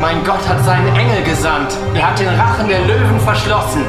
[0.00, 1.72] Mein Gott hat seinen Engel gesandt.
[1.94, 3.84] Er hat den Rachen der Löwen verschlossen.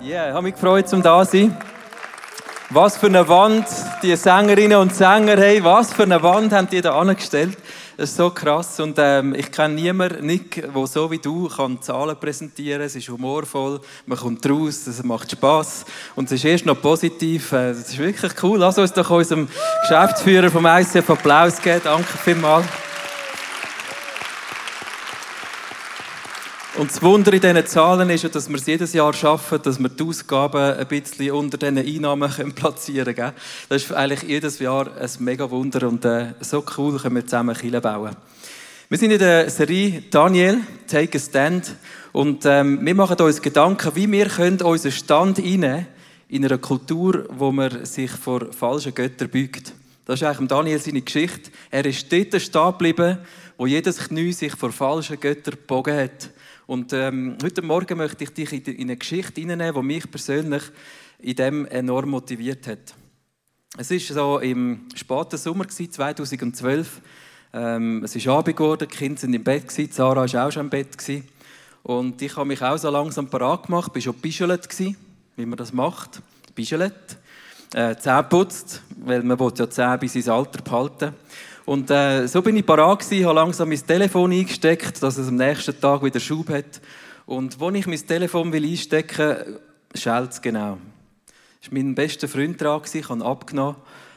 [0.00, 1.56] Ja, yeah, ich habe mich gefreut, zum da zu sein.
[2.70, 3.66] Was für eine Wand
[4.02, 7.58] die Sängerinnen und Sänger haben, was für eine Wand haben die da angestellt.
[8.00, 11.82] Das ist so krass und ähm, ich kenne niemanden, Nick, der so wie du kann
[11.82, 15.84] Zahlen präsentieren Es ist humorvoll, man kommt raus, es macht Spaß
[16.16, 17.52] und es ist erst noch positiv.
[17.52, 18.58] Äh, das ist wirklich cool.
[18.58, 19.48] Lass uns doch unserem
[19.82, 21.82] Geschäftsführer vom ICF Applaus geben.
[21.84, 22.64] Danke vielmals.
[26.80, 29.78] Und das Wunder in diesen Zahlen ist ja, dass wir es jedes Jahr schaffen, dass
[29.78, 33.34] wir die Ausgaben ein bisschen unter diesen Einnahmen platzieren können.
[33.68, 37.54] Das ist eigentlich jedes Jahr ein mega Wunder und äh, so cool können wir zusammen
[37.54, 38.16] Kirche bauen.
[38.88, 41.76] Wir sind in der Serie Daniel, Take a Stand
[42.12, 45.86] und ähm, wir machen uns Gedanken, wie wir können unseren Stand einnehmen
[46.30, 49.74] in einer Kultur, wo man sich vor falschen Göttern beugt.
[50.06, 51.50] Das ist eigentlich Daniel seine Geschichte.
[51.70, 53.18] Er ist dort stehen geblieben,
[53.58, 56.30] wo jedes Knie sich vor falschen Göttern gebogen hat.
[56.70, 60.62] Und ähm, heute Morgen möchte ich dich in eine Geschichte hineinnehmen, die mich persönlich
[61.18, 62.94] in dem enorm motiviert hat.
[63.76, 67.00] Es war so im späten Sommer 2012.
[67.54, 70.66] Ähm, es ist Abend geworden, die Kinder sind im Bett gewesen, Sarah war auch schon
[70.66, 71.26] im Bett gewesen.
[71.82, 75.72] Und ich habe mich auch so langsam parat gemacht, bin schon bischelt wie man das
[75.72, 76.22] macht,
[76.54, 77.18] bischelt.
[77.74, 81.14] Äh, Zähne putzt, weil man ja Zähne bis ins Alter behalten.
[81.70, 85.36] Und äh, so bin ich parat gewesen, habe langsam mein Telefon eingesteckt, dass es am
[85.36, 86.80] nächsten Tag wieder Schub hat.
[87.26, 89.36] Und wo ich mein Telefon will einstecken
[89.94, 90.78] schellt es genau.
[91.60, 93.76] Das war mein bester Freund dran, ich habe ihn abgenommen.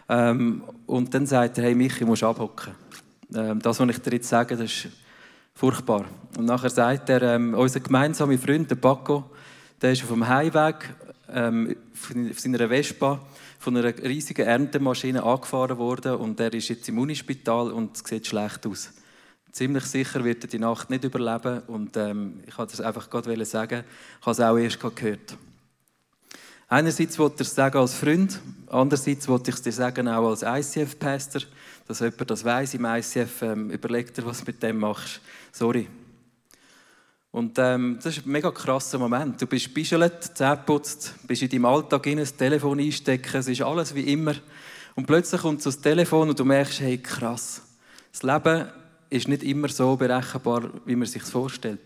[0.10, 2.74] Ähm, und dann sagt er, hey Michi, du musst abhocken.
[3.36, 4.88] Ähm, das, was ich dir jetzt sage, das ist
[5.54, 6.06] furchtbar.
[6.36, 9.26] Und nachher sagt er, ähm, unser gemeinsamer Freund, der Paco,
[9.80, 10.90] der ist auf dem Heimweg
[11.32, 11.76] ähm,
[12.32, 13.20] auf seiner Vespa
[13.64, 18.28] von einer riesigen Erntemaschine angefahren worden und er ist jetzt im Unispital und es sieht
[18.28, 18.92] schlecht aus.
[19.54, 23.46] Ziemlich sicher wird er die Nacht nicht überleben und ähm, ich wollte das einfach gerade
[23.46, 23.86] sagen,
[24.20, 25.38] ich habe es auch erst gehört.
[26.68, 28.38] Einerseits wollte ich es sagen als Freund,
[28.68, 31.44] andererseits wollte ich es dir sagen auch als ICF-Pastor,
[31.88, 35.22] dass jemand das weiß im ICF, ähm, überlegt dir, was du mit dem machst.
[35.54, 35.88] Sorry,
[37.34, 39.42] und ähm, das ist ein mega krasser Moment.
[39.42, 43.64] Du bist bischelt, Zähne putzt, bist in deinem Alltag in das Telefon einstecken, es ist
[43.64, 44.36] alles wie immer.
[44.94, 47.64] Und plötzlich kommt so das Telefon und du merkst, hey, krass.
[48.12, 48.68] Das Leben
[49.10, 51.82] ist nicht immer so berechenbar, wie man sich vorstellt.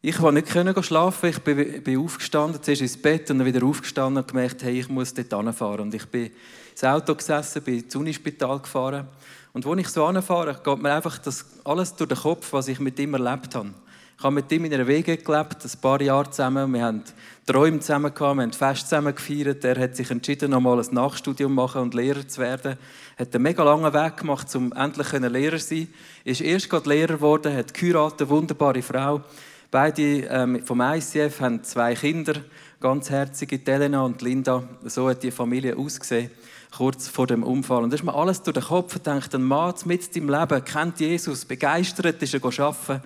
[0.00, 4.22] Ich konnte nicht schlafen, ich bin, bin aufgestanden, zuerst ins Bett und dann wieder aufgestanden
[4.22, 5.80] und gemerkt, hey, ich muss dort hinfahren.
[5.80, 6.30] Und ich bin
[6.70, 9.06] ins Auto gesessen, bin ins Unispital gefahren.
[9.52, 12.80] Und als ich so anfahre, geht mir einfach das alles durch den Kopf, was ich
[12.80, 13.74] mit ihm erlebt habe.
[14.20, 16.74] Ich habe mit ihm in einer Wege gelebt, ein paar Jahre zusammen.
[16.74, 17.02] Wir haben
[17.46, 19.64] Träume zusammen gehabt, wir haben Fest zusammen gefeiert.
[19.64, 22.76] Er hat sich entschieden, nochmal ein Nachstudium machen und Lehrer zu werden.
[23.16, 25.88] Er hat einen mega langen Weg gemacht, um endlich Lehrer zu sein.
[26.22, 29.22] Er ist erst gerade Lehrer geworden, hat geheiratet, eine wunderbare Frau.
[29.70, 32.34] Beide ähm, vom ICF haben zwei Kinder,
[32.78, 34.64] ganz herzige, Elena und Linda.
[34.84, 36.30] So hat die Familie ausgesehen
[36.76, 37.82] kurz vor dem Unfall.
[37.82, 41.00] Und da ist mir alles durch den Kopf gedacht, ein Mann mit im Leben, kennt
[41.00, 43.00] Jesus, begeistert ist er arbeiten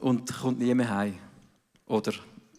[0.00, 1.14] und kommt nie mehr heim.
[1.86, 2.12] Oder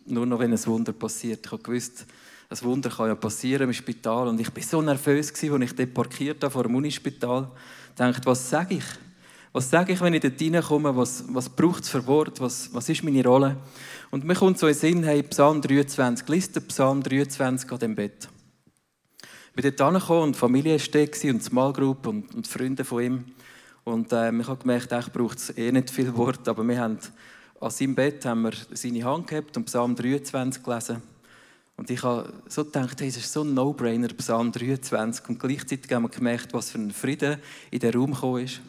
[0.05, 1.45] nur noch, wenn ein Wunder passiert.
[1.45, 2.05] Ich habe gewusst,
[2.49, 4.27] ein Wunder kann ja passieren im Spital.
[4.27, 7.49] Und ich war so nervös, als ich dort parkiert habe vor dem Unispital.
[7.89, 8.85] Ich dachte, was sage ich?
[9.51, 10.95] Was sage ich, wenn ich dort reinkomme?
[10.95, 12.39] Was, was braucht es für Wort?
[12.39, 13.57] Was, was ist meine Rolle?
[14.11, 17.95] Und mir kommt so in den Sinn, hey, Psalm 23, Liste Psalm 23 an dem
[17.95, 18.29] Bett.
[19.55, 21.01] Ich bin dort und die Familie war
[21.31, 23.25] und die Small Group und, und Freunde von ihm.
[23.87, 26.99] Und ähm, ich habe gemerkt, ich braucht es eh nicht viel Wort, aber wir haben
[27.61, 31.01] an seinem Bett haben wir seine Hand gehabt und Psalm 23 gelesen.
[31.77, 35.29] Und ich habe so gedacht, hey, es ist so ein No-Brainer, Psalm 23.
[35.29, 37.37] Und gleichzeitig haben wir gemerkt, was für ein Frieden
[37.71, 38.59] in den Raum gekommen ist.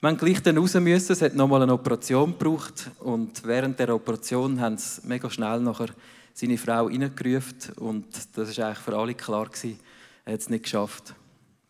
[0.00, 2.88] Wir haben gleich dann raus müssen, es hat nochmal eine Operation gebraucht.
[3.00, 5.88] Und während der Operation haben sie mega schnell nachher
[6.34, 7.72] seine Frau reingerufen.
[7.80, 8.06] Und
[8.36, 9.80] das war eigentlich für alle klar, gewesen,
[10.24, 11.14] er hat es nicht geschafft.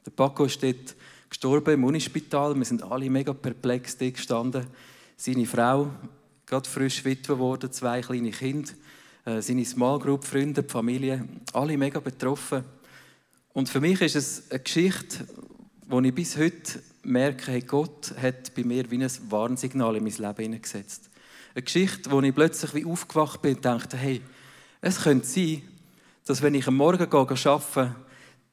[0.04, 0.94] Der Paco dort
[1.28, 2.54] gestorben im Unispital.
[2.56, 4.66] Wir sind alle mega perplex gestanden.
[5.16, 5.90] Seine Frau,
[6.46, 8.70] gerade frisch Witwe geworden, zwei kleine Kinder,
[9.24, 12.64] äh, seine Small Group, Freunde, die Familie, alle mega betroffen.
[13.52, 15.26] Und für mich ist es eine Geschichte
[15.88, 20.12] wo ich bis heute merke, hey, Gott hat bei mir wie ein Warnsignal in mein
[20.12, 21.08] Leben hineingesetzt.
[21.54, 24.20] Eine Geschichte, wo ich plötzlich wie aufgewacht bin und dachte, hey,
[24.80, 25.62] es könnte sein,
[26.24, 27.94] dass wenn ich am Morgen gehe, arbeite,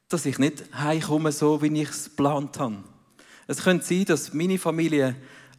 [0.09, 2.83] dass ich nicht heimkomme, so wie ich es geplant habe.
[3.47, 5.15] Es könnte sein, dass meine Familie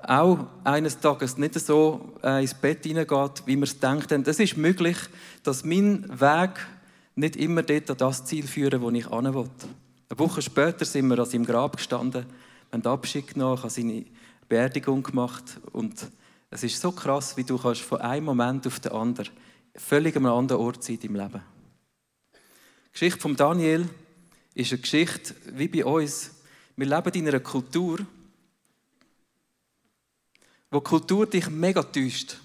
[0.06, 4.12] auch eines Tages nicht so äh, ins Bett hineingeht, wie wir es denkt.
[4.12, 4.96] Es ist möglich,
[5.43, 6.50] dass mein Weg
[7.17, 9.49] nicht immer dort an das Ziel führen, wo ich hin will.
[10.08, 12.26] Eine Woche später sind wir an seinem Grab gestanden,
[12.70, 14.05] haben den Abschied genommen, haben seine
[14.49, 15.94] Beerdigung gemacht und
[16.50, 19.31] es ist so krass, wie du kannst von einem Moment auf den anderen
[19.75, 21.43] völlig an einem anderen Ort sein in deinem Leben.
[22.32, 23.88] Die Geschichte von Daniel
[24.55, 26.31] ist eine Geschichte wie bei uns.
[26.77, 27.99] Wir leben in einer Kultur,
[30.71, 32.39] wo die Kultur dich mega täuscht.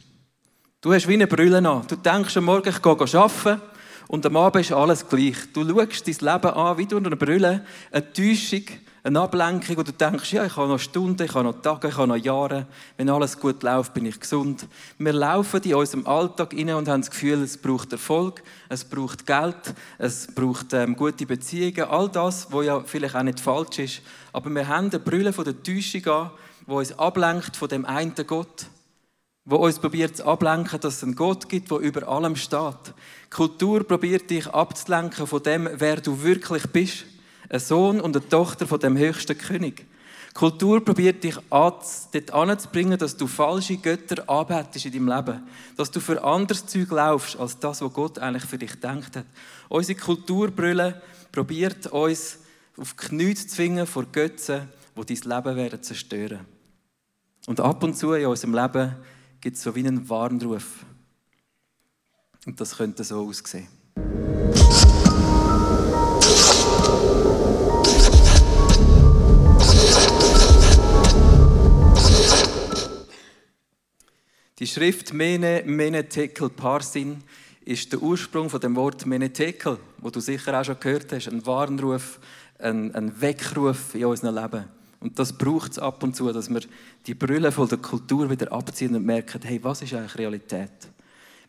[0.82, 1.86] Du hast wie eine Brille an.
[1.88, 3.62] Du denkst am Morgen, ich gehe arbeiten
[4.08, 5.36] und am Abend ist alles gleich.
[5.54, 8.64] Du schaust dein Leben an wie durch eine Brille, eine Täuschung,
[9.04, 11.98] eine Ablenkung und du denkst, ja, ich habe noch Stunden, ich habe noch Tage, ich
[11.98, 12.68] habe noch Jahre.
[12.98, 14.68] Wenn alles gut läuft, bin ich gesund.
[14.98, 19.26] Wir laufen in unserem Alltag rein und haben das Gefühl, es braucht Erfolg, es braucht
[19.26, 24.02] Geld, es braucht ähm, gute Beziehungen, all das, was ja vielleicht auch nicht falsch ist.
[24.34, 26.32] Aber wir haben eine Brille von der Täuschung an,
[26.68, 28.68] die uns ablenkt von dem einen Gott
[29.50, 32.94] wo uns probiert zu ablenken, dass es einen Gott gibt, der über allem steht.
[33.32, 37.06] Kultur probiert dich abzulenken von dem, wer du wirklich bist.
[37.50, 39.86] Ein Sohn und eine Tochter von dem höchsten König.
[40.34, 45.44] Kultur probiert dich dort anzubringen, dass du falsche Götter anbetest in deinem Leben.
[45.76, 49.26] Dass du für anderes Zeug laufst, als das, was Gott eigentlich für dich denkt hat.
[49.68, 51.02] Unsere Kulturbrille
[51.32, 52.38] probiert uns
[52.78, 56.46] auf Knie zu zwingen vor Götzen, die dein Leben werden zerstören.
[57.48, 58.96] Und ab und zu in unserem Leben
[59.42, 60.86] gibt es so wie einen Warnruf.
[62.46, 63.68] Und das könnte so aussehen.
[74.60, 77.24] Die Schrift Mene, Mene, Tekel, Parsin
[77.64, 81.46] ist der Ursprung von dem Wort Menetekel, wo du sicher auch schon gehört hast, ein
[81.46, 82.20] Warnruf,
[82.58, 84.66] ein, ein Weckruf in unserem Leben.
[85.00, 86.60] Und das braucht es ab und zu, dass wir
[87.08, 90.72] die Brille von der Kultur wieder abziehen und merken, hey, was ist eigentlich Realität?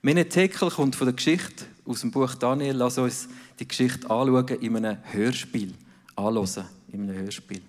[0.02, 2.76] Menetekel kommt von der Geschichte aus dem Buch Daniel.
[2.76, 3.28] Lass uns
[3.58, 5.74] die Geschichte anschauen in einem Hörspiel.
[6.14, 7.62] Anhören in einem Hörspiel.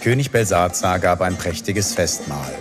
[0.00, 2.54] König Belsazar gab ein prächtiges Festmahl.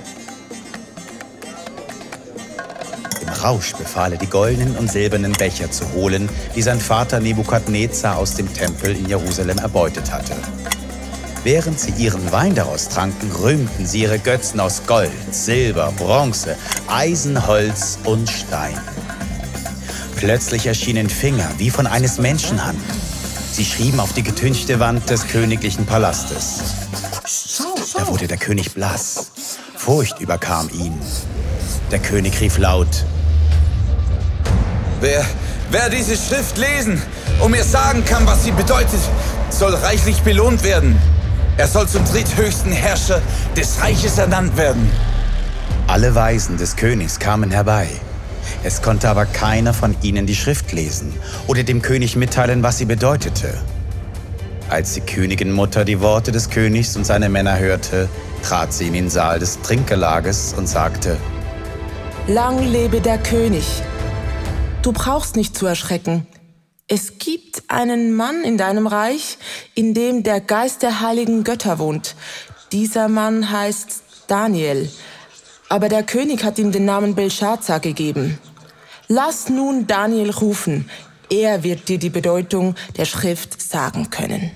[3.43, 8.35] Rausch befahl er, die goldenen und silbernen Becher zu holen, die sein Vater Nebukadnezar aus
[8.35, 10.35] dem Tempel in Jerusalem erbeutet hatte.
[11.43, 16.57] Während sie ihren Wein daraus tranken, rühmten sie ihre Götzen aus Gold, Silber, Bronze,
[16.87, 18.77] Eisen, Holz und Stein.
[20.17, 22.79] Plötzlich erschienen Finger wie von eines Menschenhand.
[23.51, 26.59] Sie schrieben auf die getünchte Wand des königlichen Palastes.
[27.95, 29.31] Da wurde der König blass.
[29.75, 30.99] Furcht überkam ihn.
[31.91, 33.05] Der König rief laut.
[34.99, 35.23] Wer,
[35.69, 37.01] wer diese Schrift lesen
[37.39, 38.99] und mir sagen kann, was sie bedeutet,
[39.49, 40.97] soll reichlich belohnt werden.
[41.57, 43.21] Er soll zum dritthöchsten Herrscher
[43.55, 44.91] des Reiches ernannt werden.
[45.87, 47.87] Alle Weisen des Königs kamen herbei.
[48.63, 51.13] Es konnte aber keiner von ihnen die Schrift lesen
[51.45, 53.53] oder dem König mitteilen, was sie bedeutete.
[54.69, 58.09] Als die Königin Mutter die Worte des Königs und seine Männer hörte,
[58.43, 61.17] trat sie in den Saal des Trinkgelages und sagte,
[62.27, 63.63] Lang lebe der König.
[64.81, 66.27] Du brauchst nicht zu erschrecken.
[66.87, 69.37] Es gibt einen Mann in deinem Reich,
[69.75, 72.15] in dem der Geist der heiligen Götter wohnt.
[72.71, 74.89] Dieser Mann heißt Daniel.
[75.67, 78.37] Aber der König hat ihm den Namen Belshazzar gegeben.
[79.09, 80.89] Lass nun Daniel rufen.
[81.29, 84.51] Er wird dir die Bedeutung der Schrift sagen können.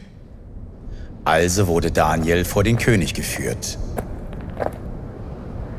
[1.25, 3.77] Also wurde Daniel vor den König geführt.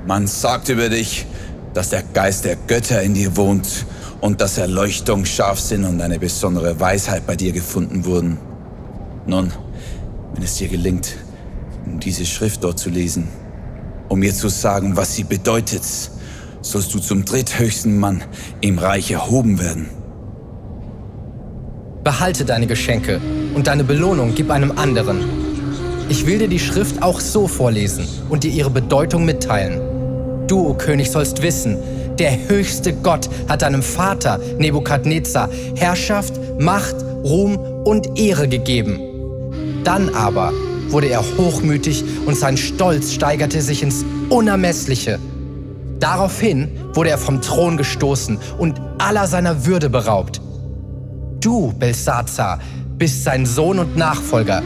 [0.07, 1.25] Man sagt über dich,
[1.73, 3.87] dass der Geist der Götter in dir wohnt
[4.23, 8.39] und dass Erleuchtung, Scharfsinn und eine besondere Weisheit bei dir gefunden wurden.
[9.27, 9.53] Nun,
[10.33, 11.17] wenn es dir gelingt,
[11.85, 13.29] diese Schrift dort zu lesen,
[14.09, 15.83] um mir zu sagen, was sie bedeutet,
[16.61, 18.23] sollst du zum dritthöchsten Mann
[18.61, 19.89] im Reich erhoben werden.
[22.05, 23.21] Behalte deine Geschenke
[23.55, 25.19] und deine Belohnung gib einem anderen.
[26.09, 29.81] Ich will dir die Schrift auch so vorlesen und dir ihre Bedeutung mitteilen.
[30.47, 31.79] Du, o König, sollst wissen,
[32.19, 38.99] der höchste Gott hat deinem Vater Nebukadnezar Herrschaft, Macht, Ruhm und Ehre gegeben.
[39.85, 40.53] Dann aber
[40.89, 45.19] wurde er hochmütig und sein Stolz steigerte sich ins Unermessliche.
[45.99, 50.41] Daraufhin wurde er vom Thron gestoßen und aller seiner Würde beraubt.
[51.41, 52.61] Du, Belsazar,
[52.99, 54.63] bist sein Sohn und Nachfolger.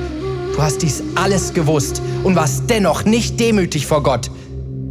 [0.54, 4.30] Du hast dies alles gewusst und warst dennoch nicht demütig vor Gott.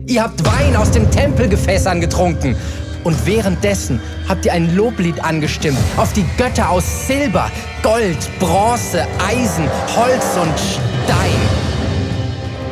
[0.08, 2.56] Ihr habt Wein aus den Tempelgefässern getrunken
[3.04, 7.50] und währenddessen habt ihr ein Loblied angestimmt auf die Götter aus Silber,
[7.82, 11.40] Gold, Bronze, Eisen, Holz und Stein.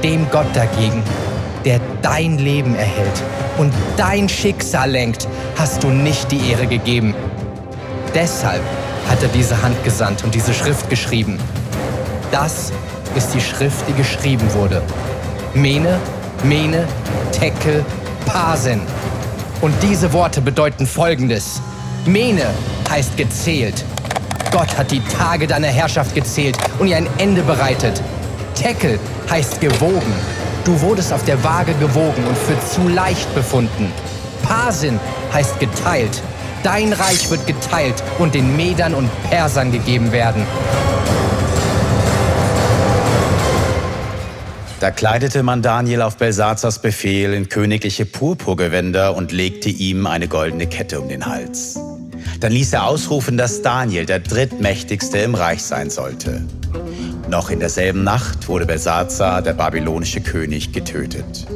[0.04, 1.02] Dem Gott dagegen,
[1.66, 3.24] der dein Leben erhält
[3.58, 7.16] und dein Schicksal lenkt, hast du nicht die Ehre gegeben.
[8.14, 8.62] Deshalb
[9.10, 11.40] hat er diese Hand gesandt und diese Schrift geschrieben.
[12.32, 12.72] Das
[13.16, 14.84] ist die Schrift, die geschrieben wurde.
[15.56, 16.00] Mene,
[16.44, 16.86] Mene,
[17.32, 17.86] Tekel,
[18.26, 18.82] Pasen.
[19.62, 21.62] Und diese Worte bedeuten folgendes.
[22.06, 22.46] Mene
[22.90, 23.86] heißt gezählt.
[24.52, 28.02] Gott hat die Tage deiner Herrschaft gezählt und ihr ein Ende bereitet.
[28.56, 30.14] Tekel heißt gewogen.
[30.66, 33.92] Du wurdest auf der Waage gewogen und für zu leicht befunden.
[34.44, 35.00] Pasin
[35.34, 36.22] heißt geteilt.
[36.62, 40.46] Dein Reich wird geteilt und den Medern und Persern gegeben werden.
[44.84, 50.68] Da kleidete man Daniel auf Belsazars Befehl in königliche Purpurgewänder und legte ihm eine goldene
[50.68, 51.80] Kette um den Hals.
[52.42, 56.46] Dann ließ er ausrufen, dass Daniel der drittmächtigste im Reich sein sollte.
[57.30, 61.48] Noch in derselben Nacht wurde Belsazar, der babylonische König, getötet.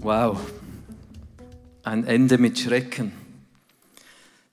[0.00, 0.38] Wow.
[1.82, 3.12] Ein Ende mit Schrecken.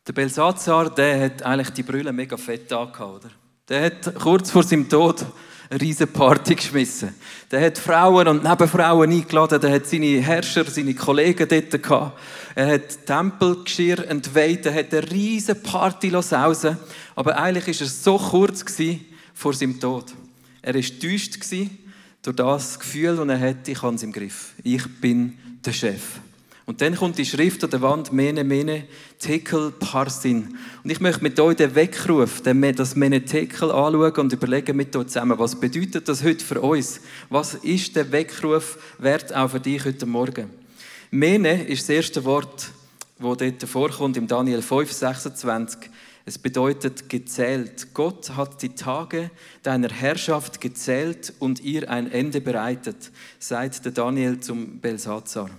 [0.07, 3.38] Der Belsazar, der hat eigentlich die Brille mega fett angehabt, oder?
[3.69, 5.23] Der hat kurz vor seinem Tod
[5.69, 7.13] eine riesige Party geschmissen.
[7.51, 12.19] Der hat Frauen und Nebenfrauen eingeladen, der hat seine Herrscher, seine Kollegen dort gehabt.
[12.55, 16.77] Er hat Tempelgeschirr entweiht, er hat eine riesige Party sausen
[17.15, 18.65] Aber eigentlich war er so kurz
[19.35, 20.05] vor seinem Tod.
[20.63, 24.53] Er war enttäuscht durch das Gefühl, das er hatte, ich habe es im Griff.
[24.63, 26.01] Ich bin der Chef.
[26.69, 28.83] Und dann kommt die Schrift an der Wand, Mene, Mene,
[29.17, 30.55] Tekel, Parsin.
[30.83, 35.07] Und ich möchte mit euch den Weckruf, das Mene Tekel anschauen und überlegen mit euch
[35.07, 36.99] zusammen, was bedeutet das heute für uns?
[37.31, 40.51] Was ist der Weckruf wert auch für dich heute Morgen?
[41.09, 42.69] Mene ist das erste Wort,
[43.17, 45.89] das dort vorkommt im Daniel 5, 26.
[46.25, 47.95] Es bedeutet gezählt.
[47.95, 49.31] Gott hat die Tage
[49.63, 53.09] deiner Herrschaft gezählt und ihr ein Ende bereitet,
[53.39, 55.49] sagt der Daniel zum Belsazar.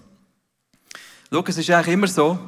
[1.33, 2.41] Schau, es ist eigentlich immer so,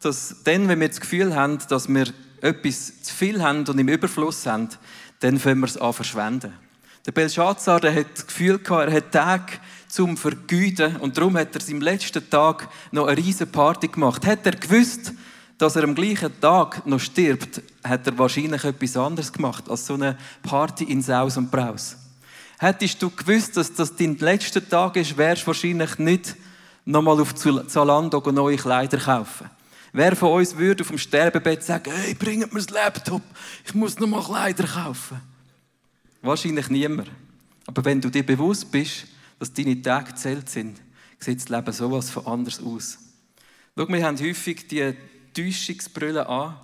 [0.00, 2.06] dass dann, wenn wir das Gefühl haben, dass wir
[2.40, 4.70] etwas zu viel haben und im Überfluss haben,
[5.20, 6.54] dann fangen wir es an verschwenden.
[7.04, 11.54] Der Belshazzar, der hat das Gefühl gehabt, er hat Tag zum Vergüten und darum hat
[11.54, 14.24] er seinem letzten Tag noch eine riesige Party gemacht.
[14.24, 15.12] Hat er gewusst,
[15.58, 19.92] dass er am gleichen Tag noch stirbt, hat er wahrscheinlich etwas anderes gemacht als so
[19.92, 21.96] eine Party in Saus und Braus.
[22.58, 26.34] Hättest du gewusst, dass das dein letzter Tag ist, wärst du wahrscheinlich nicht
[26.84, 29.50] nochmal auf Zalando neue Kleider kaufen.
[29.92, 33.22] Wer von uns würde auf dem Sterbebett sagen, hey, bringt mir das Laptop,
[33.64, 35.20] ich muss nochmal Kleider kaufen?
[36.22, 37.10] Wahrscheinlich niemand.
[37.66, 39.06] Aber wenn du dir bewusst bist,
[39.38, 40.80] dass deine Tage gezählt sind,
[41.18, 42.98] sieht das Leben sowas von anders aus.
[43.76, 44.94] Schau, wir haben häufig die
[45.34, 46.56] Täuschungsbrille an,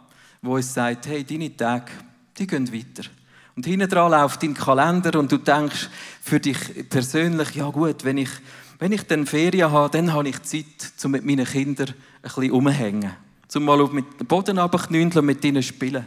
[0.42, 1.92] wo uns sagt, hey, deine Tage,
[2.38, 3.08] die gehen weiter.
[3.56, 5.88] Und hinten dran läuft dein Kalender und du denkst
[6.22, 8.30] für dich persönlich, ja gut, wenn ich
[8.78, 10.64] wenn ich dann Ferien habe, dann habe ich Zeit,
[11.04, 13.11] um mit meinen Kindern ein bisschen umzuhängen.
[13.49, 16.04] Zum mal auf den Boden runterknündeln und mit ihnen spielen.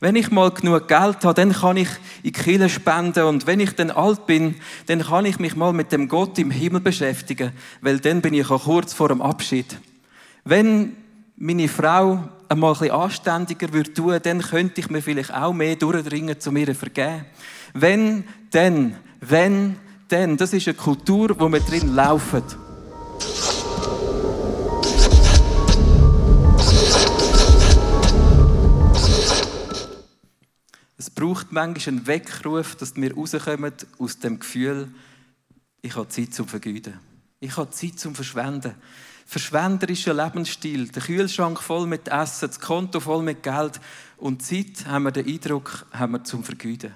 [0.00, 1.88] Wenn ich mal genug Geld habe, dann kann ich
[2.22, 4.54] in die Kirche spenden und wenn ich dann alt bin,
[4.86, 7.50] dann kann ich mich mal mit dem Gott im Himmel beschäftigen,
[7.80, 9.76] weil dann bin ich auch kurz vor dem Abschied.
[10.44, 10.96] Wenn
[11.36, 15.74] meine Frau einmal ein bisschen anständiger würde tun, dann könnte ich mir vielleicht auch mehr
[15.74, 17.24] durchdringen, zu mir vergeben.
[17.74, 19.76] Wenn, dann, wenn,
[20.10, 22.42] denn das ist eine Kultur, wo wir drin laufen.
[30.96, 34.88] Es braucht manchmal einen Weckruf, dass wir rauskommen aus dem Gefühl,
[35.80, 36.94] ich habe Zeit zum Vergüten.
[37.40, 38.74] Ich habe Zeit zum Verschwenden.
[39.26, 43.78] Verschwenderischer Lebensstil, der Kühlschrank voll mit Essen, das Konto voll mit Geld
[44.16, 46.94] und Zeit haben wir den Eindruck, haben wir zum Vergüten.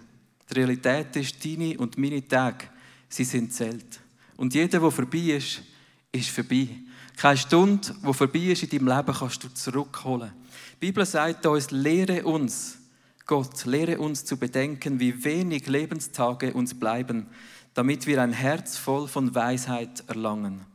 [0.51, 2.72] Die Realität ist, deine und meine Tage
[3.13, 4.01] sie sind zählt.
[4.37, 5.63] Und jeder, der vorbei ist,
[6.11, 6.69] ist vorbei.
[7.17, 10.33] Keine Stunde, die vorbei ist in deinem Leben, kannst du zurückholen.
[10.75, 12.79] Die Bibel sagt uns, lehre uns,
[13.27, 17.29] Gott, lehre uns zu bedenken, wie wenig Lebenstage uns bleiben,
[17.75, 20.67] damit wir ein Herz voll von Weisheit erlangen.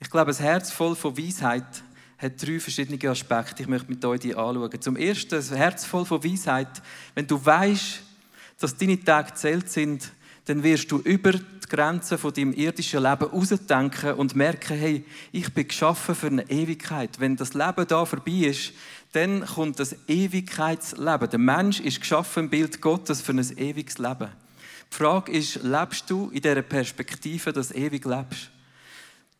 [0.00, 1.82] Ich glaube, ein Herz voll von Weisheit
[2.18, 3.62] hat drei verschiedene Aspekte.
[3.62, 4.80] Ich möchte mit euch die anschauen.
[4.80, 6.82] Zum ersten, ein Herz voll von Weisheit.
[7.14, 8.02] Wenn du weißt,
[8.58, 10.12] dass deine Tage zählt sind,
[10.48, 15.52] dann wirst du über die Grenzen von deinem irdischen Leben rausdenken und merken, hey, ich
[15.52, 17.20] bin geschaffen für eine Ewigkeit.
[17.20, 18.72] Wenn das Leben da vorbei ist,
[19.12, 21.28] dann kommt das Ewigkeitsleben.
[21.28, 24.28] Der Mensch ist geschaffen im Bild Gottes für ein ewiges Leben.
[24.90, 28.50] Die Frage ist, lebst du in dieser Perspektive, dass du ewig lebst?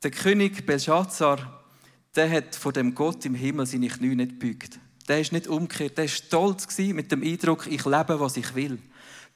[0.02, 1.64] Der König Belshazzar,
[2.16, 4.78] der hat vor dem Gott im Himmel seine Knie nicht gebeugt.
[5.08, 5.96] Der ist nicht umgekehrt.
[5.96, 8.78] Der war stolz mit dem Eindruck, ich lebe, was ich will.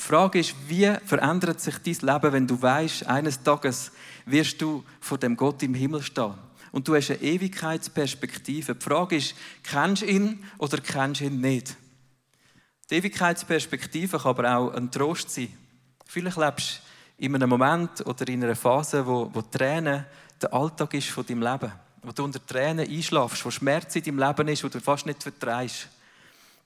[0.02, 3.92] Die Frage ist, wie verändert sich dein Leben, wenn du weißt, eines Tages
[4.26, 6.34] wirst du vor dem Gott im Himmel stehen.
[6.72, 8.74] Und du hast eine Ewigkeitsperspektive.
[8.74, 11.76] Die Frage ist, kennst du ihn oder kennst du ihn nicht?
[12.90, 15.56] Die Ewigkeitsperspektive kann aber auch ein Trost sein.
[16.04, 16.82] Vielleicht lebst
[17.18, 20.04] du in einem Moment oder in einer Phase, wo, wo Tränen
[20.40, 21.70] der Alltag ist von deinem Leben.
[22.02, 25.22] Wo du unter Tränen einschlafst, wo Schmerz in deinem Leben ist, wo du fast nicht
[25.22, 25.88] vertreibst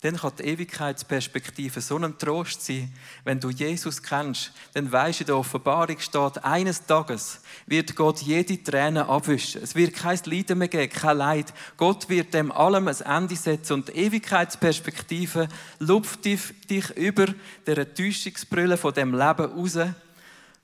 [0.02, 2.92] dann kann die Ewigkeitsperspektive so ein Trost sein.
[3.24, 8.20] Wenn du Jesus kennst, dann weißt du, in der Offenbarung steht, eines Tages wird Gott
[8.20, 9.62] jede Träne abwischen.
[9.62, 11.52] Es wird kein Leiden mehr geben, kein Leid.
[11.78, 15.48] Gott wird dem allem ein Ende setzen und die Ewigkeitsperspektive
[15.78, 17.26] lupft dich über
[17.66, 19.78] der Täuschungsbrille von dem Leben raus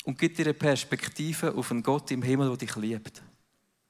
[0.05, 3.23] und gibt dir eine Perspektive auf einen Gott im Himmel, der dich liebt.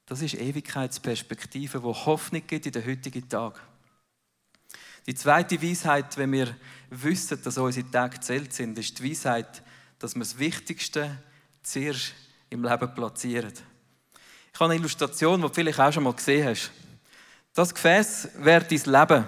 [0.05, 3.61] Das ist Ewigkeitsperspektive, die Hoffnung gibt in den heutigen Tag.
[5.05, 6.55] Die zweite Weisheit, wenn wir
[6.89, 9.61] wissen, dass unsere Tage zählt sind, ist die Weisheit,
[9.99, 11.17] dass wir das Wichtigste
[11.61, 12.13] zuerst
[12.49, 13.53] im Leben platzieren.
[14.53, 16.71] Ich habe eine Illustration, die du vielleicht auch schon mal gesehen hast.
[17.53, 19.25] Das Gefäß wäre dein Leben.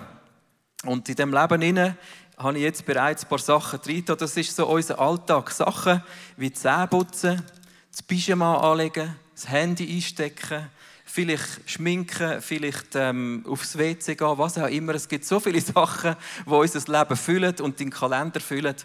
[0.85, 1.97] Und in diesem Leben inne
[2.37, 4.05] habe ich jetzt bereits ein paar Sachen drin.
[4.05, 5.51] Das ist so unser Alltag.
[5.51, 6.03] Sachen
[6.37, 7.43] wie Zähne putzen,
[7.91, 10.69] das Pyjama anlegen, das Handy einstecken,
[11.15, 14.95] vielleicht schminken, vielleicht ähm, aufs WC gehen, was auch immer.
[14.95, 18.75] Es gibt so viele Sachen, die unser Leben füllen und deinen Kalender füllen.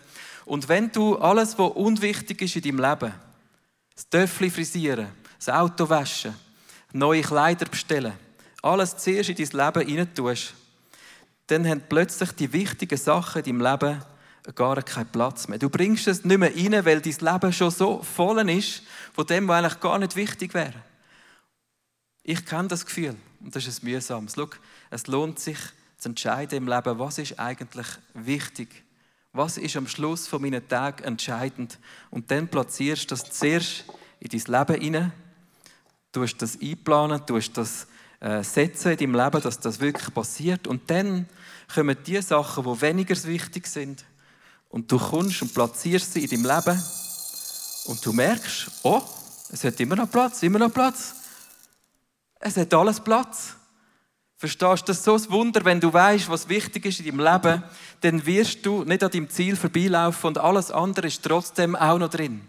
[0.45, 3.13] Und wenn du alles, was unwichtig ist in deinem Leben,
[3.97, 6.33] das Töffel frisieren, das Auto waschen,
[6.93, 8.13] neue Kleider bestellen,
[8.63, 10.55] alles zuerst in dein Leben hinein tust,
[11.49, 14.03] dann haben plötzlich die wichtigen Sachen in deinem Leben
[14.55, 15.59] gar keinen Platz mehr.
[15.59, 18.83] Du bringst es nicht mehr rein, weil dein Leben schon so voll ist
[19.15, 20.90] von dem, was eigentlich gar nicht wichtig wäre.
[22.23, 24.35] Ich kenne das Gefühl und das ist ein mühsames.
[24.37, 24.49] Schau,
[24.91, 25.59] es lohnt sich
[25.99, 28.85] zu entscheiden im Leben, was ist eigentlich wichtig.
[29.33, 31.79] Was ist am Schluss von meinen Tagen entscheidend?
[32.11, 33.85] Und dann platzierst du das zuerst
[34.19, 35.13] in dein Leben hinein,
[36.13, 37.87] tust das einplanen, tust das
[38.19, 40.67] äh, setzen in deinem Leben, dass das wirklich passiert.
[40.67, 41.29] Und dann
[41.73, 44.05] kommen die Sachen, die weniger wichtig sind,
[44.71, 46.83] und du kommst und platzierst sie in deinem Leben
[47.87, 49.03] und du merkst, oh,
[49.51, 51.15] es hat immer noch Platz, immer noch Platz.
[52.41, 53.55] Es hat alles Platz.
[54.39, 57.33] Verstehst du, das ist so ein Wunder, wenn du weißt, was wichtig ist in deinem
[57.33, 57.63] Leben,
[58.01, 62.09] dann wirst du nicht an deinem Ziel vorbeilaufen und alles andere ist trotzdem auch noch
[62.09, 62.41] drin.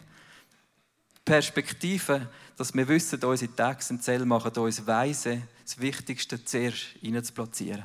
[1.26, 7.34] Perspektive, dass wir wissen, unsere Tage sind Zell machen, uns weise, das Wichtigste zuerst zu
[7.34, 7.84] platzieren.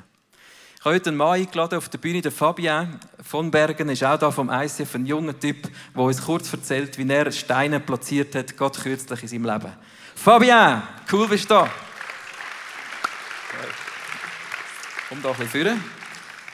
[0.78, 4.18] Ich habe heute einen Mann eingeladen auf der Bühne, der Fabien von Bergen, ist auch
[4.18, 8.56] da vom ICF, ein junger Typ, der uns kurz erzählt, wie er Steine platziert hat,
[8.56, 9.72] gerade kürzlich in seinem Leben.
[10.14, 11.70] Fabien, cool bist du da.
[15.08, 15.84] Komm da ein bisschen führen.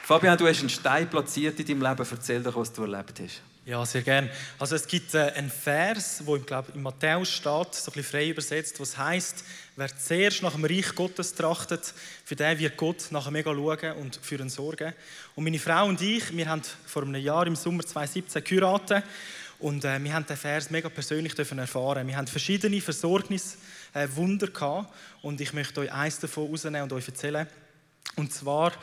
[0.03, 2.07] Fabian, du hast einen Stein platziert in deinem Leben.
[2.11, 3.41] Erzähl doch, was du erlebt hast.
[3.65, 4.29] Ja, sehr gerne.
[4.59, 8.03] Also es gibt äh, einen Vers, wo im, glaub, im Matthäus steht, so ein bisschen
[8.03, 9.43] frei übersetzt, was heißt:
[9.75, 14.19] Wer zuerst nach dem Reich Gottes trachtet, für den wird Gott nachher mega schauen und
[14.21, 14.93] für ihn sorgen.
[15.33, 19.03] Und meine Frau und ich, wir haben vor einem Jahr im Sommer 2017 geheiratet
[19.57, 22.05] und äh, wir haben den Vers mega persönlich erfahren.
[22.05, 27.07] Wir haben verschiedene Versorgniswunder äh, gehabt und ich möchte euch eins davon rausnehmen und euch
[27.07, 27.47] erzählen.
[28.15, 28.73] Und zwar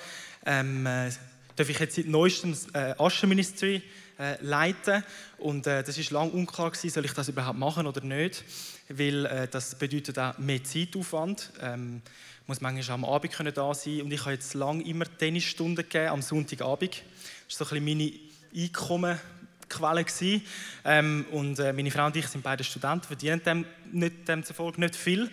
[0.45, 1.11] ähm, äh,
[1.57, 3.83] darf ich jetzt seit neuestem äh, Aschenministry
[4.19, 5.05] äh, leiten.
[5.39, 8.45] Und äh, das ist lange unklar gewesen, soll ich das überhaupt machen oder nicht,
[8.89, 11.53] weil äh, das bedeutet auch mehr Zeitaufwand.
[11.61, 12.03] Ähm,
[12.47, 14.03] muss manchmal am Abend können da sein.
[14.03, 17.03] Und ich habe jetzt lange immer Tennisstunden gegeben am Sonntagabend.
[17.49, 18.13] Das war so ein bisschen meine
[18.65, 20.41] Einkommenquelle
[20.85, 24.97] ähm, und äh, meine Frau und ich sind beide Studenten, verdienen dem, nicht, demzufolge nicht
[24.97, 25.31] viel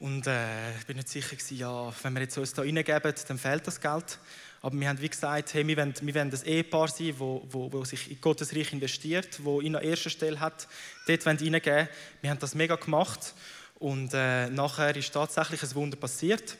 [0.00, 3.38] und äh, ich bin nicht sicher, gewesen, ja, wenn wir jetzt uns da reingeben, dann
[3.38, 4.18] fehlt das Geld.
[4.62, 7.70] Aber wir haben wie gesagt, hey, wir wollen, wir wollen ein Ehepaar sein, wo, wo,
[7.70, 10.68] wo sich in Gottes Reich investiert, wo ihn an erster Stelle hat.
[11.06, 11.88] Dort wollen wir reingeben.
[12.22, 13.34] Wir haben das mega gemacht.
[13.78, 16.56] Und äh, nachher ist tatsächlich ein Wunder passiert.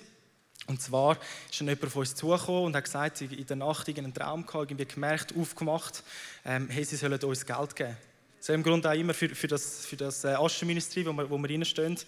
[0.66, 1.18] Und zwar
[1.50, 4.70] ist dann jemand von uns zugekommen und hat gesagt, in der Nacht einen Traum gehabt,
[4.70, 6.04] irgendwie gemerkt, aufgemacht,
[6.44, 7.96] ähm, hey, sie sollen uns Geld geben.
[8.38, 11.38] So im Grunde auch immer für, für das, für das äh, Aschenministerium, wo wir, wo
[11.38, 11.98] wir reinstehen.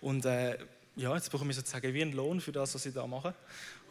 [0.00, 0.58] Und äh,
[0.96, 3.34] ja, jetzt bekomme ich sozusagen wie einen Lohn für das, was ich da mache.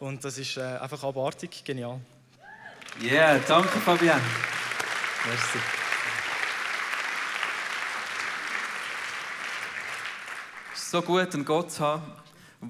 [0.00, 2.00] Und das ist äh, einfach abartig genial.
[3.02, 4.20] Yeah, danke Fabian.
[5.26, 5.58] Merci.
[10.74, 12.12] So gut, einen Gott zu haben,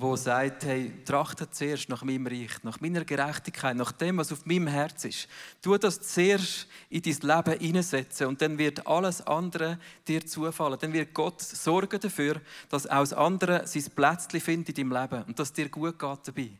[0.01, 4.47] der sagt, hey, trachte zuerst nach meinem Reich, nach meiner Gerechtigkeit, nach dem, was auf
[4.47, 5.29] meinem Herz ist.
[5.61, 10.79] Tu das zuerst in dein Leben hineinsetzen und dann wird alles andere dir zufallen.
[10.81, 15.25] Dann wird Gott sorgen dafür, dass auch das andere sein Plätzchen findet in deinem Leben
[15.25, 16.51] und dass dir gut geht dabei.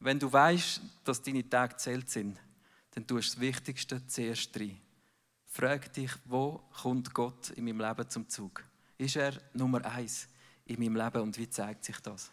[0.00, 2.38] Wenn du weißt, dass deine Tage zählt sind,
[2.92, 4.80] dann tust du das Wichtigste zuerst rein.
[5.46, 8.64] Frag dich, wo kommt Gott in meinem Leben zum Zug?
[8.98, 10.28] Ist er Nummer eins
[10.66, 12.30] in meinem Leben und wie zeigt sich das?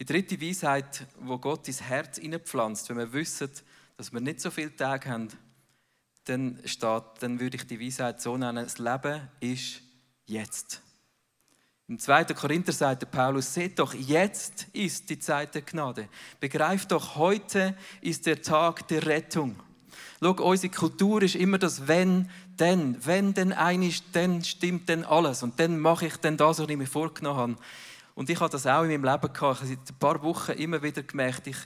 [0.00, 3.50] Die dritte Weisheit, wo Gott ins Herz hineinpflanzt, wenn wir wissen,
[3.96, 5.28] dass wir nicht so viele Tage haben,
[6.24, 9.80] dann, steht, dann würde ich die Weisheit so nennen, das Leben ist
[10.26, 10.82] jetzt.
[11.88, 12.24] Im 2.
[12.24, 16.08] Korinther sagt Paulus, seht doch, jetzt ist die Zeit der Gnade.
[16.38, 19.56] Begreift doch, heute ist der Tag der Rettung.
[20.20, 22.28] Schau, unsere Kultur ist immer das Wenn,
[22.58, 22.96] denn.
[23.04, 25.44] Wenn denn einig, dann stimmt dann alles.
[25.44, 27.56] Und dann mache ich dann das, was ich mir vorgenommen habe.
[28.16, 29.36] Und ich habe das auch in meinem Leben gehabt.
[29.36, 31.56] Ich habe seit ein paar Wochen immer wieder gemerkt, ich,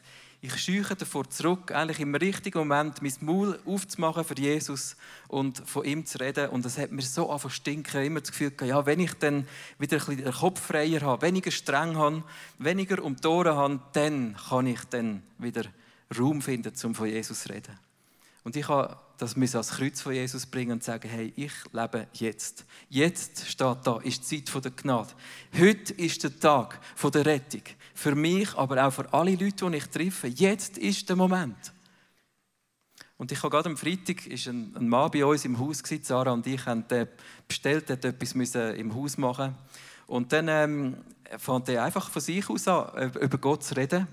[0.43, 4.97] ich scheuche davor zurück, eigentlich im richtigen Moment mein Maul aufzumachen für Jesus
[5.29, 6.51] und von ihm zu reden.
[6.51, 8.05] Und das hat mir so angefangen stinken.
[8.05, 9.47] Immer das Gefühl gehabt, ja, wenn ich dann
[9.79, 12.23] wieder ein bisschen den Kopf freier habe, weniger streng habe,
[12.59, 15.65] weniger um die Ohren habe, dann kann ich dann wieder
[16.19, 17.79] Raum finden, um von Jesus zu reden.
[18.44, 22.64] Und ich habe das ans Kreuz von Jesus bringen und sagen, hey, ich lebe jetzt.
[22.88, 25.11] Jetzt steht da, ist die Zeit der Gnade.
[25.57, 26.81] Heute ist der Tag
[27.12, 27.62] der Rettung.
[27.94, 30.26] Für mich, aber auch für alle Leute, die ich treffe.
[30.26, 31.72] Jetzt ist der Moment.
[33.16, 36.02] Und ich habe gerade am Freitag ist ein, ein Mann bei uns im Haus gewesen,
[36.02, 37.07] Sarah und ich haben den
[37.46, 39.55] bestellt, hat etwas müssen im Haus machen.
[40.09, 40.96] Und dann ähm,
[41.38, 44.09] fand er einfach von sich aus an, über Gott zu reden.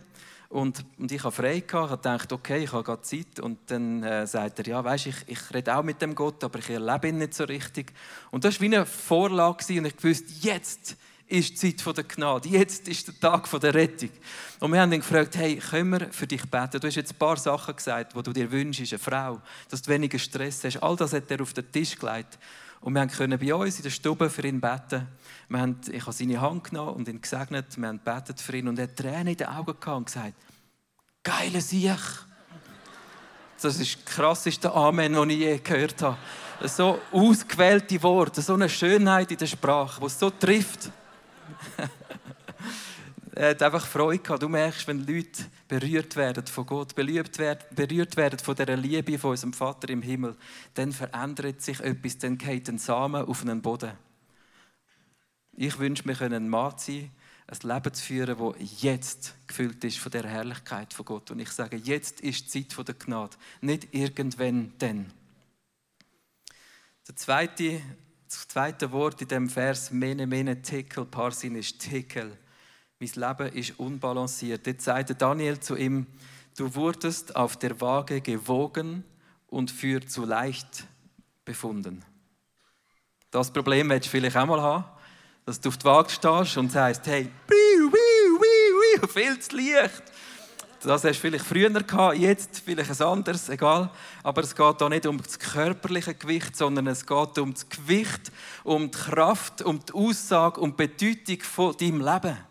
[0.49, 3.39] Und, und ich habe frei gehabt, ich dachte, okay, ich habe gerade Zeit.
[3.39, 6.57] Und dann äh, sagt er, ja, weißt, ich, ich rede auch mit dem Gott, aber
[6.57, 7.93] ich erlebe ihn nicht so richtig.
[8.31, 12.49] Und das war wie eine Vorlage und ich wusste, jetzt ist die Zeit der Gnade,
[12.49, 14.09] jetzt ist der Tag der Rettung.
[14.59, 16.79] Und wir haben ihn gefragt, hey, können wir für dich beten?
[16.79, 19.91] Du hast jetzt ein paar Sachen gesagt, die du dir wünschst, eine Frau, dass du
[19.91, 20.81] weniger Stress hast.
[20.81, 22.39] All das hat er auf den Tisch gelegt.
[22.81, 25.07] Und wir können bei uns in der Stube für ihn beten.
[25.49, 27.77] Wir haben, ich habe seine Hand genommen und ihn gesegnet.
[27.77, 30.33] Wir haben betet für ihn und er hat Tränen in den Augen gehabt und gesagt,
[31.23, 31.99] geile Sieg.
[33.61, 36.17] Das ist das krasseste Amen, das ich je gehört habe.
[36.63, 40.91] So ausgewählte Worte, so eine Schönheit in der Sprache, die es so trifft.
[43.35, 44.43] er hat einfach Freude gehabt.
[44.43, 49.53] Du merkst, wenn Leute berührt werden von Gott, berührt werden, von der Liebe von unserem
[49.53, 50.36] Vater im Himmel,
[50.73, 53.91] dann verändert sich etwas, dann geht ein Samen auf einen Boden.
[55.53, 57.12] Ich wünsche, können ein Mann sein,
[57.47, 61.32] ein Leben zu führen, das jetzt gefüllt ist von der Herrlichkeit von Gott.
[61.32, 65.13] Und ich sage, jetzt ist die Zeit der Gnade, nicht irgendwann dann.
[67.08, 67.82] Der zweite,
[68.27, 72.36] das zweite Wort in dem Vers, mene, mene, tekel, parsin, ist tekel
[72.99, 74.67] mein Leben ist unbalanciert.
[74.67, 76.05] Jetzt sagte Daniel zu ihm,
[76.57, 79.05] du wurdest auf der Waage gewogen
[79.47, 80.85] und für zu leicht
[81.45, 82.03] befunden.
[83.31, 84.83] Das Problem willst du vielleicht auch mal haben,
[85.45, 90.03] dass du auf die Waage stehst und sagst, hey, wiu, wiu, wiu, viel zu leicht.
[90.81, 93.91] Das hast du vielleicht früher gehabt, jetzt vielleicht ein anderes, egal.
[94.23, 98.31] Aber es geht da nicht um das körperliche Gewicht, sondern es geht um das Gewicht,
[98.63, 102.48] um die Kraft, um die Aussage, um die Bedeutung von deinem Leben.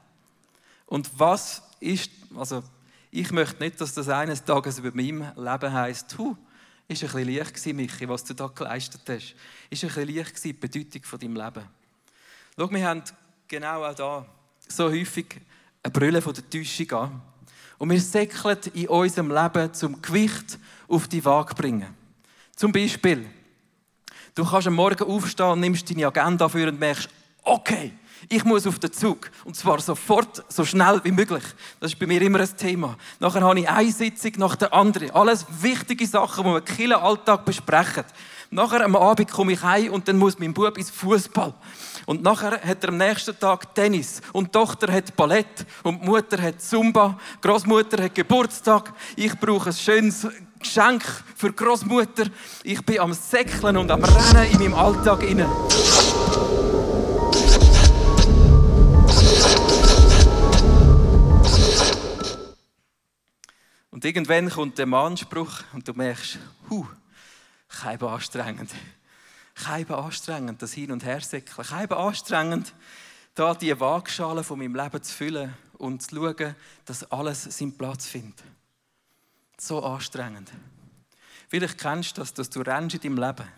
[0.89, 2.63] Und was ist, also
[3.11, 6.37] ich möchte nicht, dass das eines Tages über meinem Leben heisst, hu,
[6.89, 9.35] ist ein bisschen leicht gewesen, Michi, was du da geleistet hast.
[9.69, 11.65] Ist ein bisschen leicht gewesen, die Bedeutung von deinem Leben.
[12.57, 13.03] Schau, wir haben
[13.47, 14.27] genau auch da
[14.67, 15.41] so häufig
[15.83, 17.23] eine Brille von der Täuschung an.
[17.77, 21.95] Und wir säckeln in unserem Leben zum Gewicht auf die Waage bringen.
[22.57, 23.27] Zum Beispiel,
[24.35, 27.09] du kannst am Morgen aufstehen nimmst deine Agenda für und merkst,
[27.43, 27.93] okay,
[28.29, 29.31] ich muss auf den Zug.
[29.45, 31.45] Und zwar sofort, so schnell wie möglich.
[31.81, 32.97] Das ist bei mir immer ein Thema.
[33.21, 35.11] Nachher habe ich eine Sitzung nach der anderen.
[35.11, 38.05] Alles wichtige Sachen, die wir im Alltag besprechen.
[38.51, 41.53] Nachher am Abend komme ich heim und dann muss mein Bub ins Fußball.
[42.07, 44.23] Und nachher hat er am nächsten Tag Tennis.
[44.33, 45.67] Und die Tochter hat Ballett.
[45.83, 47.19] Und die Mutter hat Zumba.
[47.43, 48.95] Großmutter hat Geburtstag.
[49.17, 50.27] Ich brauche ein schönes
[50.59, 51.05] Geschenk
[51.37, 52.25] für Großmutter.
[52.63, 55.47] Ich bin am Säckeln und am Rennen in meinem Alltag inne.
[63.99, 66.39] Und irgendwann kommt der Anspruch und du merkst,
[66.71, 66.87] hu,
[67.67, 68.71] kein anstrengend.
[69.57, 71.67] Kein anstrengend, das Hin- und Hersäckeln.
[71.67, 72.73] Kein anstrengend,
[73.35, 78.07] da die Waagschale von meinem Leben zu füllen und zu schauen, dass alles seinen Platz
[78.07, 78.41] findet.
[79.59, 80.53] So anstrengend.
[81.49, 83.49] Vielleicht kennst du das, dass du rennst in deinem Leben.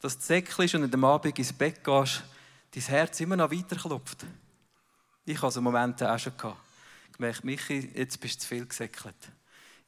[0.00, 2.22] Dass du säckelst und am Abend ins Bett gehst,
[2.76, 4.24] dein Herz immer noch weiter klopft.
[5.24, 6.36] Ich hatte so Momente auch schon.
[6.36, 6.60] Gehabt.
[7.16, 9.32] Gemerkt, Michi, jetzt bist du zu viel gesäckelt.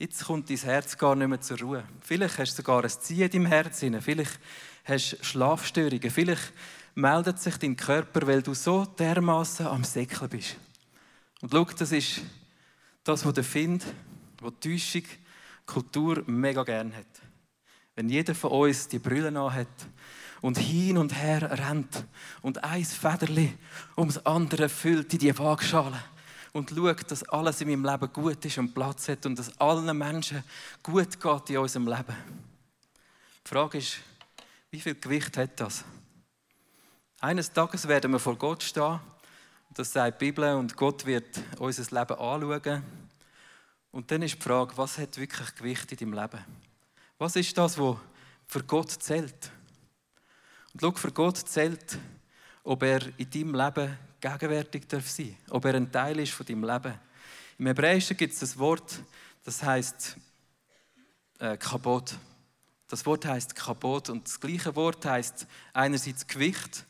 [0.00, 1.84] Jetzt kommt dein Herz gar nicht mehr zur Ruhe.
[2.00, 3.84] Vielleicht hast du sogar ein Ziehen in deinem Herz.
[4.00, 4.40] Vielleicht
[4.82, 6.10] hast du Schlafstörungen.
[6.10, 6.54] Vielleicht
[6.94, 10.56] meldet sich dein Körper, weil du so dermaßen am Säckeln bist.
[11.42, 12.22] Und schau, das ist
[13.04, 13.84] das, was der Find,
[14.40, 15.02] was die Täuschung,
[15.66, 17.20] Kultur mega gern hat.
[17.94, 19.68] Wenn jeder von uns die Brille hat
[20.40, 22.06] und hin und her rennt
[22.40, 23.52] und ein Federli
[23.98, 26.02] ums andere füllt in die Waagschale
[26.52, 29.96] und schaut, dass alles in meinem Leben gut ist und Platz hat und dass allen
[29.96, 30.42] Menschen
[30.82, 32.16] gut geht in unserem Leben.
[33.44, 33.98] Die Frage ist,
[34.70, 35.84] wie viel Gewicht hat das?
[37.20, 39.00] Eines Tages werden wir vor Gott stehen,
[39.74, 42.82] das sagt die Bibel, und Gott wird unser Leben anschauen.
[43.92, 46.44] Und dann ist die Frage, was hat wirklich Gewicht in deinem Leben?
[47.18, 47.96] Was ist das, was
[48.46, 49.50] für Gott zählt?
[50.72, 51.98] Und schau, für Gott zählt,
[52.64, 56.64] ob er in deinem Leben gegenwärtig darf sein ob er ein Teil ist von deinem
[56.64, 56.94] Leben.
[57.58, 59.02] Im Hebräischen gibt es das Wort,
[59.44, 60.16] das heißt
[61.38, 62.14] äh, Kabot.
[62.88, 66.84] Das Wort heißt Kabot und das gleiche Wort heißt einerseits Gewicht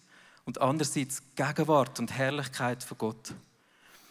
[0.44, 3.34] und andererseits Gegenwart und Herrlichkeit von Gott.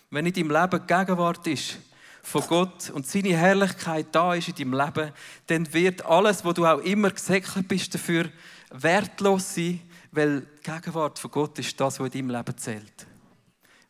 [0.10, 1.78] Wenn in deinem Leben Gegenwart ist
[2.22, 5.12] von Gott und seine Herrlichkeit da ist in deinem Leben,
[5.48, 8.30] dann wird alles, wo du auch immer gesäckelt bist, dafür
[8.72, 13.08] wertlos sein, weil die Gegenwart von Gott ist das, was in deinem Leben zählt.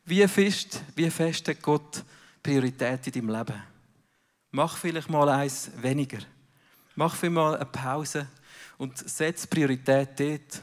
[0.06, 2.04] Wie fest, wie fest hat Gott
[2.42, 3.62] Priorität in deinem Leben?
[4.52, 6.20] Mach vielleicht mal eins weniger.
[6.96, 8.28] Mach vielleicht mal eine Pause
[8.78, 10.62] und setz Priorität dort,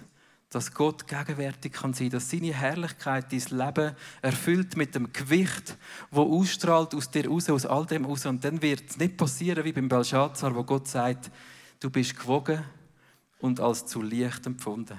[0.51, 5.77] dass Gott gegenwärtig kann sein, dass seine Herrlichkeit dein Leben erfüllt mit dem Gewicht,
[6.11, 8.27] wo ausstrahlt aus dir raus, aus all dem raus.
[8.27, 11.31] Und dann wird es nicht passieren wie beim Belshazzar, wo Gott sagt,
[11.81, 12.65] du bist gewogen
[13.39, 14.99] und als zu leicht empfunden.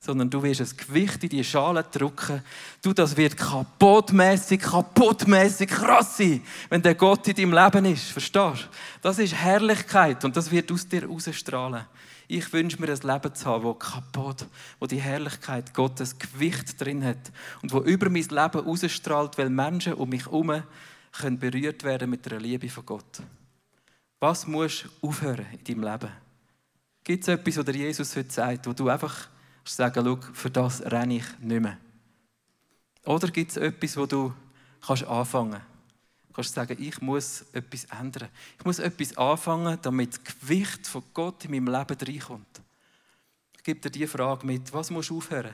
[0.00, 2.42] Sondern du wirst ein Gewicht in die Schale drücken.
[2.82, 8.04] Du, das wird kaputtmäßig, kaputtmäßig krass sein, wenn der Gott in deinem Leben ist.
[8.04, 8.68] Verstehst du?
[9.02, 11.84] Das ist Herrlichkeit und das wird aus dir rausstrahlen.
[12.30, 14.46] Ich wünsche mir ein Leben zu haben, das kaputt,
[14.78, 17.32] wo die Herrlichkeit Gottes Gewicht drin hat
[17.62, 20.62] und wo über mein Leben ausstrahlt, weil Menschen um mich herum
[21.12, 23.22] können berührt werden mit der Liebe von Gott.
[24.20, 26.12] Was musst du aufhören in deinem Leben?
[27.02, 29.28] Gibt es etwas, was Jesus heute sagt, wo du einfach
[29.74, 31.78] sagen schau, für das renne ich nicht mehr?
[33.04, 34.32] Oder gibt es etwas, wo du
[34.80, 35.78] kannst anfangen kannst?
[36.38, 38.28] kannst sagen, ich muss etwas ändern.
[38.56, 42.60] Ich muss etwas anfangen, damit das Gewicht von Gott in meinem Leben reinkommt.
[43.56, 45.52] Ich gebe dir die Frage mit, was musst du aufhören?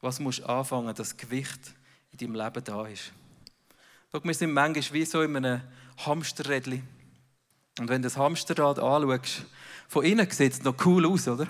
[0.00, 1.74] Was musst du anfangen, dass das Gewicht
[2.12, 3.10] in deinem Leben da ist?
[4.12, 5.62] Schau, wir sind manchmal wie so in einem
[5.96, 6.86] Hamsterrädchen.
[7.80, 9.46] Und wenn du das Hamsterrad anschaust,
[9.88, 11.48] von innen sieht es noch cool aus, oder?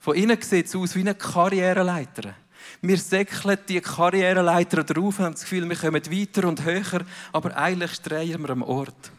[0.00, 2.34] Von innen sieht es aus wie eine Karriereleiter.
[2.80, 7.54] Wir säckeln die Karriereleiter drauf und haben das Gefühl, wir kommen weiter und höher, aber
[7.54, 9.12] eigentlich drehen wir am Ort.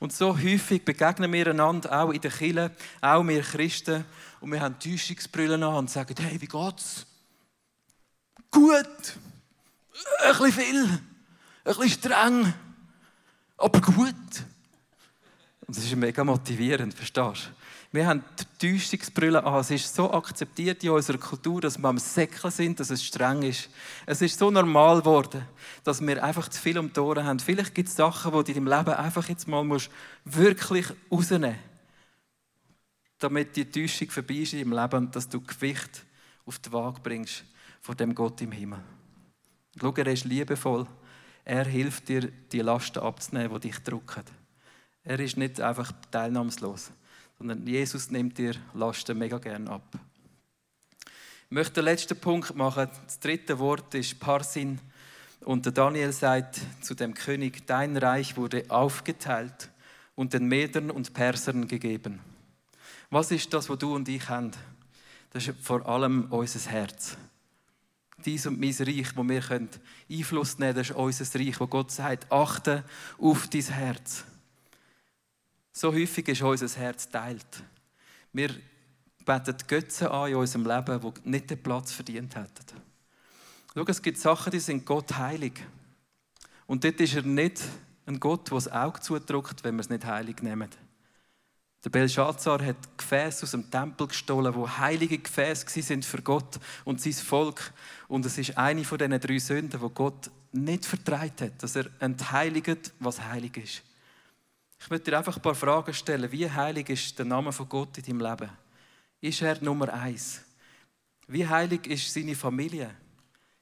[0.00, 2.70] Und so häufig begegnen wir einander, auch in den Kirchen,
[3.02, 4.06] auch wir Christen,
[4.40, 7.06] und wir haben Täuschungsbrüllen an und sagen, hey, wie geht's?
[8.50, 9.18] Gut,
[10.24, 11.00] ein bisschen viel, ein
[11.64, 12.54] bisschen streng,
[13.58, 14.14] aber gut.
[15.66, 17.61] Und das ist mega motivierend, verstehst du?
[17.94, 19.60] Wir haben die Täuschungsbrille an.
[19.60, 23.42] Es ist so akzeptiert in unserer Kultur, dass wir am Säckeln sind, dass es streng
[23.42, 23.68] ist.
[24.06, 25.46] Es ist so normal geworden,
[25.84, 27.38] dass wir einfach zu viel um die Ohren haben.
[27.38, 29.90] Vielleicht gibt es Sachen, die du in deinem Leben einfach jetzt mal musst
[30.24, 31.60] wirklich rausnehmen musst,
[33.18, 36.06] damit die Täuschung vorbei ist in deinem Leben und dass du Gewicht
[36.46, 37.44] auf die Waage bringst
[37.82, 38.80] vor dem Gott im Himmel.
[39.78, 40.86] Schau, er ist liebevoll.
[41.44, 44.24] Er hilft dir, die Lasten abzunehmen, die dich drücken.
[45.04, 46.90] Er ist nicht einfach teilnahmslos
[47.42, 49.82] sondern Jesus nimmt dir Lasten mega gern ab.
[51.04, 52.88] Ich möchte den letzten Punkt machen.
[53.04, 54.78] Das dritte Wort ist Parsin.
[55.40, 59.70] Und der Daniel sagt zu dem König, dein Reich wurde aufgeteilt
[60.14, 62.20] und den Medern und Persern gegeben.
[63.10, 64.52] Was ist das, was du und ich haben?
[65.32, 67.16] Das ist vor allem unser Herz.
[68.24, 69.42] Dies und mein Reich, wo wir
[70.08, 72.84] Einfluss nehmen können, das ist unser Reich, wo Gott sagt, achte
[73.18, 74.26] auf dein Herz.
[75.72, 77.64] So häufig ist unser Herz teilt.
[78.32, 78.50] Wir
[79.24, 82.80] beten Götzen an in unserem Leben, die nicht den Platz verdient hätten.
[83.74, 85.64] Schau, es gibt Sachen, die sind Gott heilig.
[86.66, 87.62] Und dort ist er nicht
[88.04, 90.68] ein Gott, der das Auge zudrückt, wenn wir es nicht heilig nehmen.
[91.84, 97.00] Der Belshazzar hat Gefäße aus dem Tempel gestohlen, wo heilige Gefäße sind für Gott und
[97.00, 97.72] sein Volk.
[98.08, 101.86] Und es ist eine von diesen drei Sünden, wo Gott nicht vertreibt hat, dass er
[101.98, 103.82] entheiligt, was heilig ist.
[104.82, 106.30] Ich möchte dir einfach ein paar Fragen stellen.
[106.30, 108.50] Wie heilig ist der Name von Gott in deinem Leben?
[109.20, 110.42] Ist er Nummer eins?
[111.28, 112.90] Wie heilig ist seine Familie?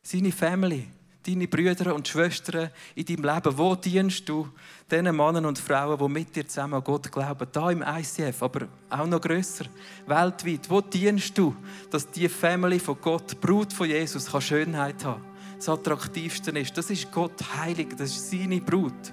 [0.02, 0.88] Seine Family?
[1.26, 3.58] deine Brüder und Schwestern in deinem Leben?
[3.58, 4.48] Wo dienst du
[4.90, 7.46] den Männern und Frauen, die mit dir zusammen an Gott glauben?
[7.52, 9.66] Da im ICF, aber auch noch grösser,
[10.06, 10.68] weltweit.
[10.68, 11.54] Wo dienst du,
[11.90, 15.22] dass die Family von Gott, die Brut von Jesus, Schönheit haben
[15.56, 16.76] Das Attraktivste ist.
[16.76, 19.12] Das ist Gott heilig, das ist seine Brut.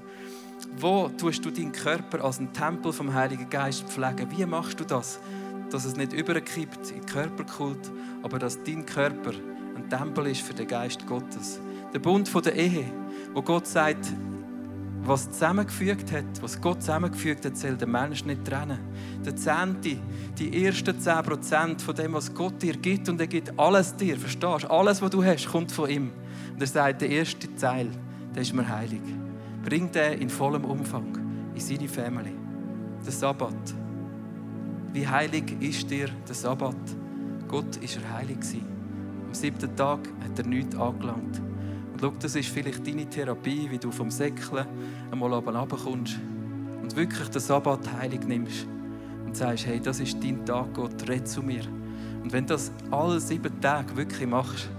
[0.80, 4.28] Wo tust du deinen Körper als ein Tempel vom Heiligen Geist pflegen?
[4.32, 5.20] Wie machst du das?
[5.70, 7.91] Dass es nicht überkippt in Körperkult,
[8.24, 9.32] aber dass dein Körper
[9.76, 11.60] ein Tempel ist für den Geist Gottes.
[11.93, 12.86] Der Bund der Ehe,
[13.34, 14.12] wo Gott sagt,
[15.04, 18.80] was zusammengefügt hat, was Gott zusammengefügt hat, soll der Mensch nicht trennen.
[19.26, 19.98] Der Zehnte,
[20.38, 24.63] die ersten 10% von dem, was Gott dir gibt, und er gibt alles dir, verstehst
[24.63, 24.67] du?
[24.67, 26.12] Alles, was du hast, kommt von ihm.
[26.54, 27.89] Und er sagt, der erste Teil,
[28.36, 29.02] der ist mir heilig.
[29.67, 31.17] Bring den in vollem Umfang
[31.53, 32.32] in seine Family.
[33.06, 33.75] Der Sabbat.
[34.93, 36.77] Wie heilig ist dir der Sabbat?
[37.49, 38.65] Gott ist er heilig gewesen.
[39.27, 41.41] Am siebten Tag hat er nichts angelangt.
[41.91, 44.65] Und schau, das ist vielleicht deine Therapie, wie du vom Säckeln
[45.12, 46.17] einmal runterkommst
[46.82, 48.65] und wirklich den Sabbat heilig nimmst
[49.25, 51.63] und sagst, hey, das ist dein Tag, Gott, red zu mir.
[52.23, 54.69] Und wenn du das alle sieben Tage wirklich machst,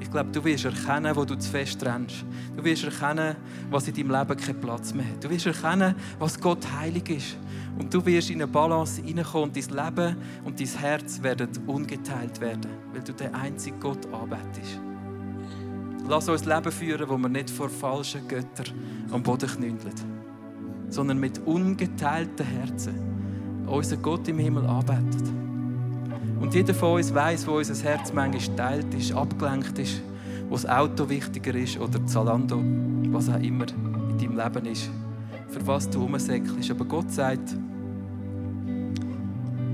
[0.00, 2.24] ich glaube, du wirst erkennen, wo du zu fest rennst.
[2.54, 3.36] Du wirst erkennen,
[3.70, 5.24] was in deinem Leben keinen Platz mehr hat.
[5.24, 7.36] Du wirst erkennen, was Gott heilig ist.
[7.78, 12.40] Und du wirst in eine Balance hineinkommen und dein Leben und dein Herz werden ungeteilt
[12.40, 14.80] werden, weil du den einzigen Gott anbetest.
[16.08, 18.66] Lass uns Leben führen, wo wir nicht vor falschen Göttern
[19.10, 19.94] am Boden knündeln,
[20.88, 22.94] sondern mit ungeteilten Herzen
[23.66, 25.45] unseren Gott im Himmel anbeten.
[26.40, 30.02] Und jeder von uns weiß, wo unser Herz manchmal teilt ist, abgelenkt ist,
[30.48, 32.62] wo das Auto wichtiger ist oder Zalando,
[33.10, 33.66] was auch immer
[34.10, 34.90] in deinem Leben ist,
[35.48, 36.70] für was du rumsäckelst.
[36.70, 37.56] Aber Gott sagt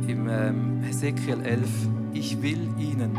[0.06, 1.68] im ähm, Hesekiel 11,
[2.12, 3.18] ich will ihnen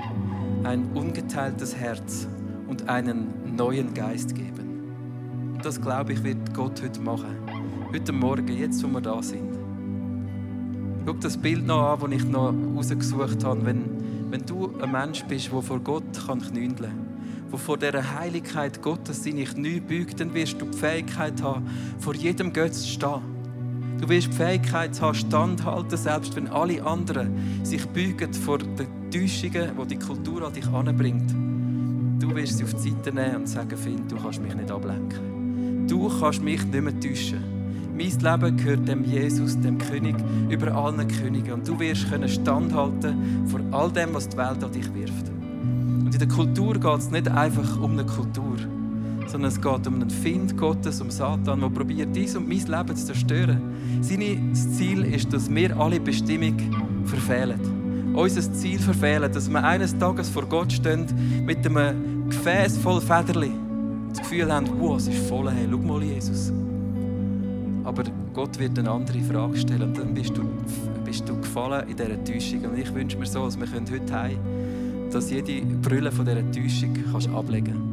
[0.63, 2.27] ein ungeteiltes Herz
[2.67, 5.53] und einen neuen Geist geben.
[5.56, 7.36] Und das, glaube ich, wird Gott heute machen.
[7.93, 9.52] Heute Morgen, jetzt, wo wir da sind.
[11.05, 13.65] Schau das Bild noch an, das ich noch rausgesucht habe.
[13.65, 13.83] Wenn,
[14.29, 18.81] wenn du ein Mensch bist, der vor Gott kann knündeln kann, der vor dieser Heiligkeit
[18.81, 21.67] Gottes seine Knie beugt, dann wirst du die Fähigkeit haben,
[21.99, 23.21] vor jedem Götz zu stehen.
[23.99, 29.71] Du wirst die Fähigkeit haben, standhalten, selbst wenn alle anderen sich beugen vor den Täuschungen,
[29.81, 31.31] die die Kultur an dich anbringt.
[32.21, 35.85] Du wirst sie auf die Seite nehmen und sagen, Finn, du kannst mich nicht ablenken.
[35.87, 37.62] Du kannst mich nicht mehr täuschen.
[37.95, 40.15] Mein Leben gehört dem Jesus, dem König
[40.49, 41.53] über allen Königen.
[41.53, 45.29] Und du wirst können standhalten vor all dem, was die Welt an dich wirft.
[45.29, 48.58] Und in der Kultur geht es nicht einfach um eine Kultur,
[49.27, 52.95] sondern es geht um einen Find Gottes, um Satan, der probiert, dies und mein Leben
[52.95, 53.62] zu zerstören.
[54.01, 56.58] Sein Ziel ist, dass wir alle Bestimmung
[57.06, 58.13] verfehlen.
[58.15, 61.06] Unser Ziel verfehlen, dass wir eines Tages vor Gott stehen
[61.45, 65.77] mit einem Gefäß voll Federli und das Gefühl haben, wow, es ist voll, hey, schau
[65.77, 66.51] mal Jesus.
[67.95, 70.43] Aber Gott wird eine andere Frage stellen und dann bist du,
[71.06, 72.65] bist du gefallen in dieser Täuschung.
[72.65, 74.39] Und ich wünsche mir so, dass wir heute heim
[75.12, 77.92] dass jede Brille von dieser Täuschung kannst ablegen kannst.